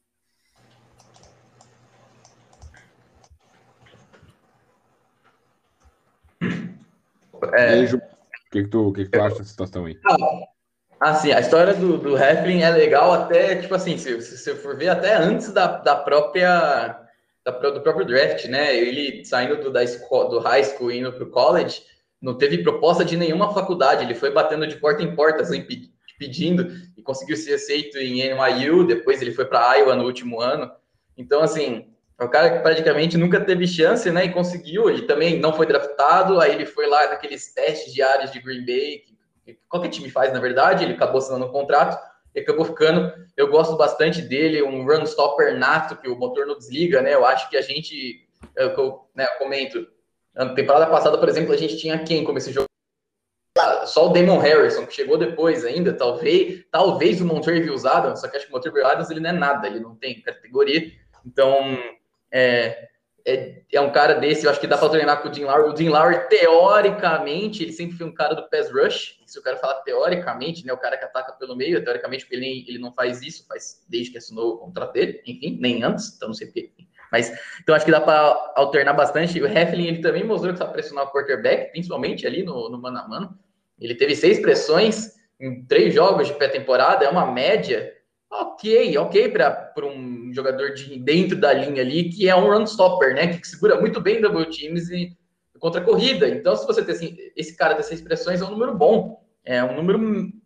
[7.52, 7.84] É...
[7.84, 8.00] o
[8.50, 9.98] que, que, tu, que, que tu acha dessa situação aí?
[11.00, 14.76] Ah, assim, a história do, do Heflin é legal até, tipo assim, se, você for
[14.76, 17.00] ver, até antes da, da própria
[17.44, 18.74] da, do próprio draft, né?
[18.74, 21.82] Ele saindo do, da escola, do high school e indo para o college,
[22.24, 24.02] não teve proposta de nenhuma faculdade.
[24.02, 25.64] Ele foi batendo de porta em porta, assim,
[26.18, 28.86] pedindo e conseguiu ser aceito em NYU.
[28.86, 30.70] Depois ele foi para Iowa no último ano.
[31.18, 31.86] Então, assim,
[32.18, 34.24] é um cara que praticamente nunca teve chance, né?
[34.24, 34.88] E conseguiu.
[34.88, 36.40] Ele também não foi draftado.
[36.40, 39.02] Aí ele foi lá naqueles testes diários de Green Bay,
[39.44, 40.82] que qualquer time faz, na verdade.
[40.82, 42.02] Ele acabou assinando um contrato
[42.34, 43.12] e acabou ficando.
[43.36, 47.12] Eu gosto bastante dele, um run stopper nato, que o motor não desliga, né?
[47.12, 49.86] Eu acho que a gente, eu, eu, né, eu comento,
[50.34, 52.66] na temporada passada, por exemplo, a gente tinha quem como esse jogo?
[53.86, 58.36] Só o Damon Harrison, que chegou depois ainda, talvez, talvez o Montrevious Adams, só que
[58.36, 60.90] acho que o Montrevious Adams ele não é nada, ele não tem categoria.
[61.24, 61.78] Então,
[62.32, 62.88] é,
[63.24, 65.68] é, é, um cara desse, eu acho que dá para treinar com o Dean Lowry.
[65.68, 69.20] O Dean Lowry, teoricamente, ele sempre foi um cara do pass rush.
[69.24, 72.64] Se eu quero falar teoricamente, né, o cara que ataca pelo meio, teoricamente, porque ele,
[72.68, 76.28] ele não faz isso, faz desde que assinou o contrato dele, enfim, nem antes, então
[76.28, 76.72] não sei porquê.
[77.14, 79.40] Mas, então acho que dá para alternar bastante.
[79.40, 82.98] O Hefflin, ele também mostrou que sabe pressionar o quarterback, principalmente ali no, no mano
[82.98, 83.38] a mano.
[83.80, 87.92] Ele teve seis pressões em três jogos de pré-temporada, é uma média
[88.28, 93.14] ok, ok para um jogador de dentro da linha ali, que é um run stopper,
[93.14, 93.28] né?
[93.28, 95.16] Que segura muito bem double teams e
[95.60, 96.28] contra a corrida.
[96.28, 99.24] Então, se você tem assim, esse cara dessas expressões, é um número bom.
[99.44, 100.00] É um número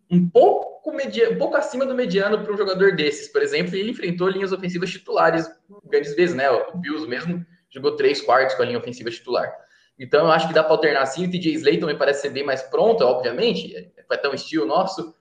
[0.09, 3.27] um pouco, um pouco acima do mediano para um jogador desses.
[3.27, 5.47] Por exemplo, ele enfrentou linhas ofensivas titulares
[5.85, 6.49] grandes vezes, né?
[6.49, 9.53] O Bills mesmo jogou três quartos com a linha ofensiva titular.
[9.97, 11.27] Então, eu acho que dá para alternar assim.
[11.27, 13.91] O TJ Slayton me parece ser bem mais pronto, obviamente.
[14.09, 15.13] É tão estilo nosso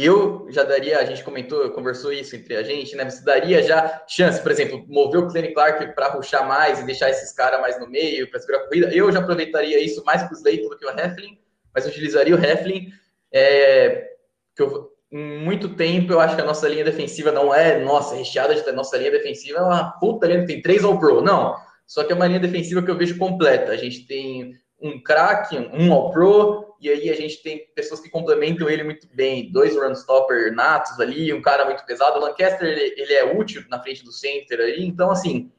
[0.00, 3.10] eu já daria, a gente comentou, conversou isso entre a gente, né?
[3.10, 7.10] Você daria já chance, por exemplo, mover o Clenny Clark para ruxar mais e deixar
[7.10, 8.94] esses caras mais no meio, para segurar a corrida.
[8.94, 11.36] Eu já aproveitaria isso mais para o Slayton do que o Hefflin,
[11.74, 12.92] mas utilizaria o Hefflin.
[13.32, 14.08] É,
[14.54, 18.54] que eu, muito tempo eu acho que a nossa linha defensiva não é, nossa, recheada
[18.54, 21.54] de nossa linha defensiva é uma puta linha, tem três All-Pro, não.
[21.86, 23.72] Só que é uma linha defensiva que eu vejo completa.
[23.72, 28.68] A gente tem um craque, um All-Pro, e aí a gente tem pessoas que complementam
[28.68, 32.18] ele muito bem, dois run stopper natos ali, um cara muito pesado.
[32.18, 35.50] O Lancaster, ele, ele é útil na frente do center ali, então assim,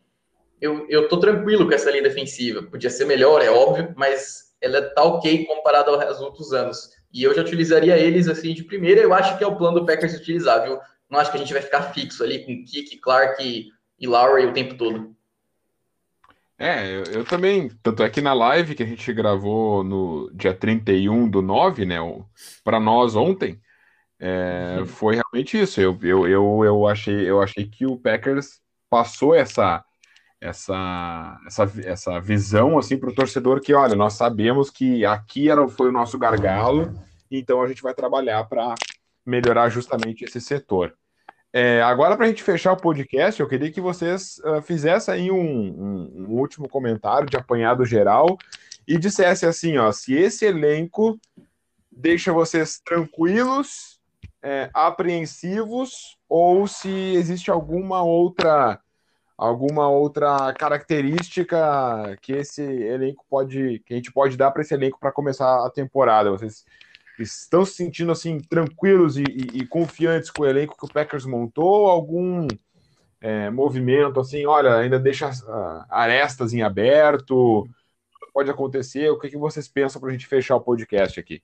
[0.62, 2.64] eu, eu tô tranquilo com essa linha defensiva.
[2.64, 6.99] Podia ser melhor, é óbvio, mas ela tá ok comparado aos outros anos.
[7.12, 9.86] E eu já utilizaria eles assim de primeira, eu acho que é o plano do
[9.86, 10.80] Packers utilizar, viu?
[11.10, 14.46] Não acho que a gente vai ficar fixo ali com Kik, Clark e, e Lowry
[14.46, 15.16] o tempo todo.
[16.58, 20.54] É, eu, eu, também, tanto é que na live que a gente gravou no dia
[20.54, 21.98] 31 do 9, né,
[22.66, 23.60] para nós ontem,
[24.20, 24.86] é, uhum.
[24.86, 25.80] foi realmente isso.
[25.80, 29.84] Eu, eu, eu, eu, achei, eu achei que o Packers passou essa
[30.42, 35.68] essa essa, essa visão assim para o torcedor que, olha, nós sabemos que aqui era,
[35.68, 36.94] foi o nosso gargalo
[37.30, 38.74] Então a gente vai trabalhar para
[39.26, 40.94] melhorar justamente esse setor.
[41.52, 45.32] É, agora, para a gente fechar o podcast, eu queria que vocês uh, fizessem aí
[45.32, 48.38] um, um, um, último comentário de apanhado geral
[48.88, 51.20] e dissessem assim: ó, se esse elenco
[51.92, 54.00] deixa vocês tranquilos,
[54.44, 58.80] é, apreensivos, ou se existe alguma outra
[59.40, 61.58] alguma outra característica
[62.22, 65.70] que esse elenco pode que a gente pode dar para esse elenco para começar a
[65.70, 66.30] temporada.
[66.30, 66.66] Vocês
[67.18, 71.26] estão se sentindo assim tranquilos e, e, e, confiantes com o elenco que o Packers
[71.26, 71.88] montou?
[71.88, 72.48] Algum
[73.22, 75.32] é, movimento assim, olha, ainda deixa
[75.90, 77.66] arestas em aberto?
[78.34, 79.10] Pode acontecer?
[79.10, 81.42] O que, que vocês pensam para a gente fechar o podcast aqui?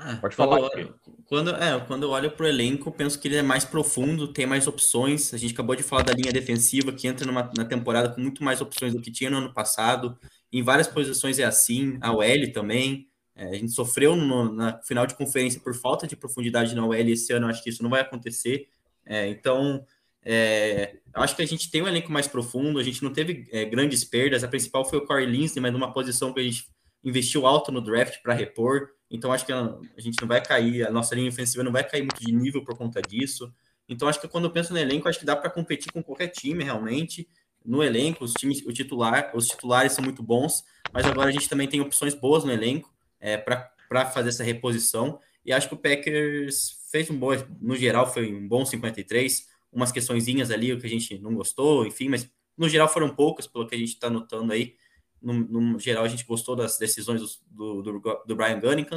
[0.00, 0.70] Ah, Pode falar.
[0.70, 0.94] Quando,
[1.26, 4.46] quando, é, quando eu olho para o elenco, penso que ele é mais profundo, tem
[4.46, 5.34] mais opções.
[5.34, 8.44] A gente acabou de falar da linha defensiva, que entra numa, na temporada com muito
[8.44, 10.16] mais opções do que tinha no ano passado.
[10.52, 13.08] Em várias posições é assim, a OL também.
[13.34, 16.94] É, a gente sofreu no, na final de conferência por falta de profundidade na OL
[16.94, 18.68] esse ano, acho que isso não vai acontecer.
[19.04, 19.84] É, então,
[20.24, 23.64] é, acho que a gente tem um elenco mais profundo, a gente não teve é,
[23.64, 24.44] grandes perdas.
[24.44, 26.68] A principal foi o Corey Linsley, mas numa posição que a gente
[27.04, 28.90] investiu alto no draft para repor.
[29.10, 32.02] Então, acho que a, gente não vai cair, a nossa linha ofensiva não vai cair
[32.02, 33.52] muito de nível por conta disso.
[33.88, 36.28] Então, acho que quando eu penso no elenco, acho que dá para competir com qualquer
[36.28, 37.28] time realmente.
[37.64, 41.48] No elenco, os times, o titular, os titulares são muito bons, mas agora a gente
[41.48, 45.18] também tem opções boas no elenco é, para fazer essa reposição.
[45.44, 49.48] E acho que o Packers fez um bom, no geral, foi um bom 53.
[49.72, 53.46] Umas questõezinhas ali, o que a gente não gostou, enfim, mas no geral foram poucas,
[53.46, 54.74] pelo que a gente está notando aí.
[55.20, 58.96] No, no, geral, a gente gostou das decisões do, do, do Brian Gunnington.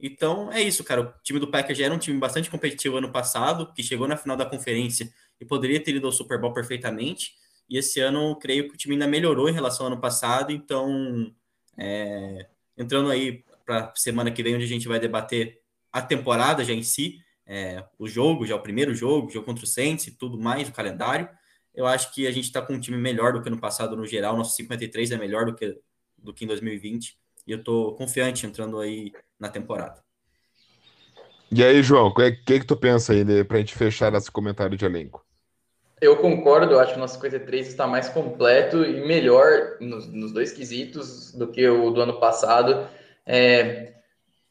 [0.00, 1.02] Então é isso, cara.
[1.02, 4.16] O time do Packers já era um time bastante competitivo ano passado, que chegou na
[4.16, 7.34] final da conferência e poderia ter ido ao Super Bowl perfeitamente.
[7.68, 10.52] E esse ano, creio que o time ainda melhorou em relação ao ano passado.
[10.52, 11.32] Então,
[11.78, 15.60] é, entrando aí para semana que vem, onde a gente vai debater
[15.92, 19.66] a temporada já em si, é, o jogo, já o primeiro jogo, jogo contra o
[19.68, 21.28] Saints e tudo mais, o calendário.
[21.74, 24.06] Eu acho que a gente está com um time melhor do que no passado no
[24.06, 24.36] geral.
[24.36, 25.78] Nosso 53 é melhor do que,
[26.18, 27.16] do que em 2020.
[27.46, 30.02] E eu estou confiante entrando aí na temporada.
[31.50, 34.30] E aí, João, o que, que, que tu pensa aí para a gente fechar esse
[34.30, 35.24] comentário de elenco?
[36.00, 40.32] Eu concordo, eu acho que o nosso 53 está mais completo e melhor nos, nos
[40.32, 42.88] dois quesitos do que o do ano passado.
[43.24, 43.92] É,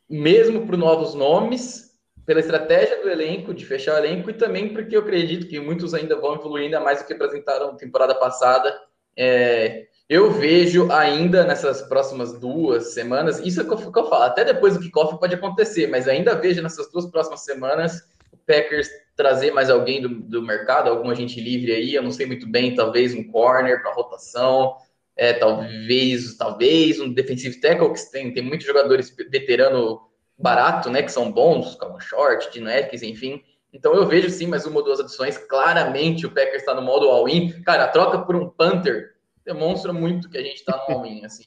[0.10, 1.90] mesmo para novos nomes,
[2.32, 5.94] pela estratégia do elenco, de fechar o elenco, e também porque eu acredito que muitos
[5.94, 8.74] ainda vão evoluir ainda mais do que apresentaram temporada passada.
[9.17, 14.46] É, eu vejo ainda nessas próximas duas semanas, isso é o que eu falo, até
[14.46, 19.52] depois do kickoff pode acontecer, mas ainda vejo nessas duas próximas semanas o Packers trazer
[19.52, 23.13] mais alguém do, do mercado, algum agente livre aí, eu não sei muito bem, talvez
[23.13, 24.78] um corner para rotação,
[25.17, 30.10] é, talvez, talvez um defensive tackle, que tem, tem muitos jogadores veterano
[30.41, 33.43] barato, né, que são bons, como Short, Dino Atkins, enfim.
[33.73, 35.38] Então eu vejo sim mais uma ou duas adições.
[35.38, 37.62] Claramente o Packers está no modo all-in.
[37.63, 41.45] Cara, a troca por um Panther demonstra muito que a gente está no all-in, assim.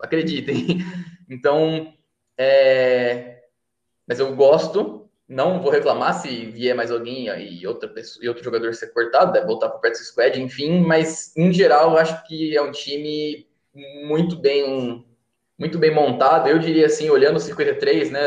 [0.00, 0.78] Acreditem.
[1.28, 1.92] Então,
[2.38, 3.42] é...
[4.06, 5.00] mas eu gosto.
[5.28, 9.32] Não vou reclamar se vier mais alguém e outra pessoa e outro jogador ser cortado,
[9.32, 10.80] deve voltar para o practice squad, enfim.
[10.80, 13.46] Mas em geral, eu acho que é um time
[14.04, 15.06] muito bem
[15.58, 16.48] muito bem montado.
[16.48, 18.20] Eu diria assim, olhando o 53, né?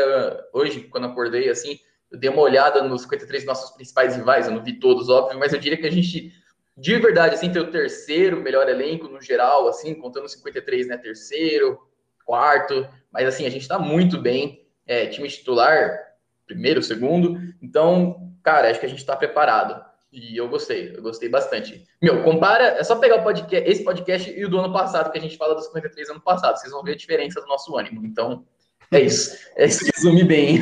[0.52, 1.78] Hoje, quando acordei assim,
[2.10, 4.46] eu dei uma olhada nos 53 nossos principais rivais.
[4.46, 6.32] Eu não vi todos, óbvio, mas eu diria que a gente,
[6.76, 10.96] de verdade, assim, tem o terceiro melhor elenco no geral, assim, contando 53, né?
[10.96, 11.78] Terceiro,
[12.24, 14.66] quarto, mas assim, a gente tá muito bem.
[14.86, 15.98] É, time titular,
[16.46, 17.38] primeiro, segundo.
[17.60, 19.84] Então, cara, acho que a gente tá preparado.
[20.16, 21.86] E eu gostei, eu gostei bastante.
[22.00, 25.18] Meu, compara, é só pegar o podcast, esse podcast e o do ano passado, que
[25.18, 28.02] a gente fala dos 53 ano passado, vocês vão ver a diferença do nosso ânimo.
[28.02, 28.42] Então,
[28.90, 29.36] é isso.
[29.56, 30.60] É isso resume bem.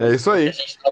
[0.00, 0.50] é isso aí.
[0.50, 0.90] Tá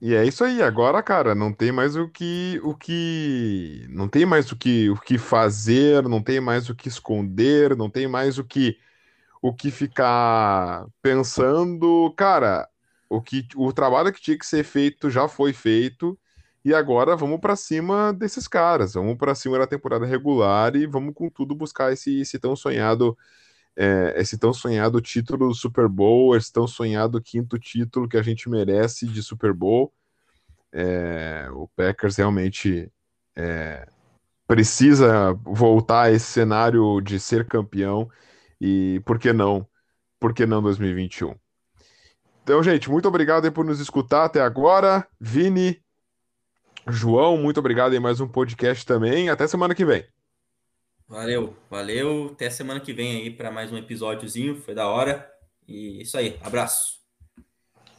[0.00, 0.62] e é isso aí.
[0.62, 5.00] Agora, cara, não tem mais o que o que não tem mais o que o
[5.00, 8.78] que fazer, não tem mais o que esconder, não tem mais o que
[9.42, 12.68] o que ficar pensando, cara,
[13.10, 16.18] o que o trabalho que tinha que ser feito já foi feito
[16.64, 21.14] e agora vamos para cima desses caras, vamos para cima da temporada regular e vamos
[21.14, 23.16] com tudo buscar esse, esse tão sonhado
[23.76, 28.22] é, esse tão sonhado título do Super Bowl, esse tão sonhado quinto título que a
[28.22, 29.92] gente merece de Super Bowl.
[30.72, 32.92] É, o Packers realmente
[33.36, 33.88] é,
[34.46, 38.10] precisa voltar a esse cenário de ser campeão
[38.60, 39.68] e por que não?
[40.20, 41.34] Por que não 2021?
[42.50, 45.06] Então, gente, muito obrigado por nos escutar até agora.
[45.20, 45.80] Vini,
[46.88, 49.28] João, muito obrigado em mais um podcast também.
[49.30, 50.04] Até semana que vem.
[51.06, 52.32] Valeu, valeu.
[52.34, 54.56] Até semana que vem aí para mais um episódiozinho.
[54.56, 55.30] Foi da hora.
[55.68, 56.40] E isso aí.
[56.42, 56.98] Abraço.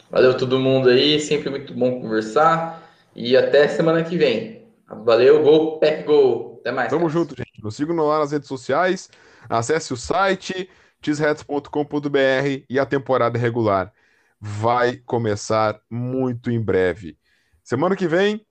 [0.10, 1.18] Valeu todo mundo aí.
[1.22, 2.92] Sempre muito bom conversar.
[3.16, 4.68] E até semana que vem.
[5.06, 6.58] Valeu, Gol, Pack Gol.
[6.60, 6.90] Até mais.
[6.90, 7.14] Tamo cara.
[7.14, 7.64] junto, gente.
[7.64, 9.10] Nos sigam lá nas redes sociais.
[9.50, 13.94] Acesse o site tisrets.com.br e a temporada regular
[14.42, 17.16] vai começar muito em breve.
[17.64, 18.44] Semana que vem,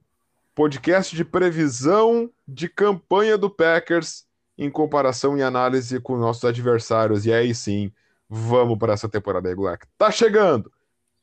[0.55, 4.25] podcast de previsão de campanha do Packers
[4.57, 7.27] em comparação e análise com nossos adversários.
[7.27, 7.93] E aí sim,
[8.29, 9.81] vamos para essa temporada regular.
[9.99, 10.73] Tá chegando!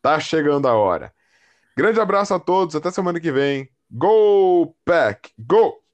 [0.02, 1.14] Tá chegando a hora.
[1.76, 3.70] Grande abraço a todos, até semana que vem.
[3.90, 5.32] Go Pack!
[5.40, 5.87] Go!